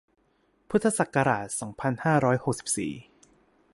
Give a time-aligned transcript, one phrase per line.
[0.69, 2.93] พุทธศักราช สองพันห้าร้อยหกสิบสี่